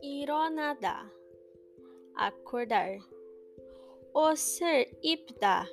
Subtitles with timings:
[0.00, 1.10] Ironada,
[2.14, 2.98] acordar.
[4.14, 5.66] O ser ipda,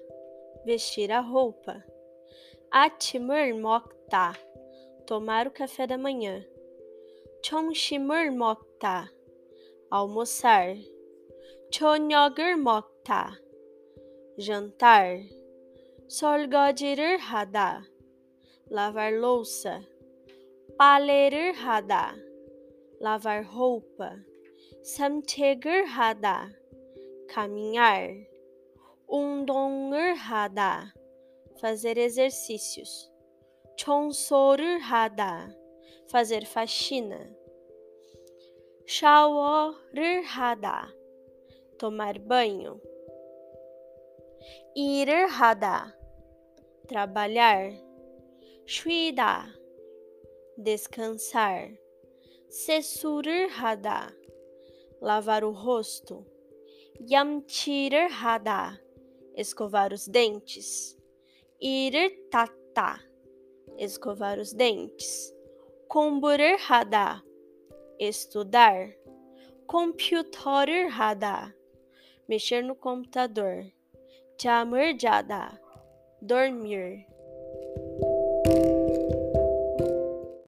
[0.65, 1.83] vestir a roupa.
[2.71, 4.33] Atimur mokta,
[5.05, 6.43] tomar o café da manhã.
[7.43, 9.07] Chomshimur mokta,
[9.91, 10.75] almoçar.
[11.71, 13.37] Chonyogur mokta,
[14.37, 15.19] jantar.
[16.07, 17.85] Solgodirur hada,
[18.69, 19.85] lavar louça.
[20.79, 22.15] Hada,
[22.99, 24.19] lavar roupa.
[25.87, 26.51] Hada,
[27.29, 28.09] caminhar.
[29.07, 30.93] Hada,
[31.61, 33.11] fazer exercícios.
[34.81, 35.55] Hada,
[36.07, 37.35] fazer faxina.
[40.27, 40.93] Hada,
[41.77, 42.81] tomar banho.
[45.29, 45.93] Hada,
[46.87, 47.71] trabalhar.
[48.67, 49.45] Shwida,
[50.57, 51.77] descansar.
[52.49, 54.11] Sesurur hada,
[54.99, 56.25] lavar o rosto.
[56.99, 58.79] Yamtirur hada,
[59.35, 60.97] escovar os dentes.
[61.61, 62.99] Irur tata,
[63.77, 65.31] escovar os dentes.
[65.87, 67.21] Komburur hada,
[67.99, 68.95] estudar.
[69.67, 70.89] Computer
[72.27, 73.71] mexer no computador.
[74.41, 75.59] Jamur jada,
[76.21, 77.05] dormir.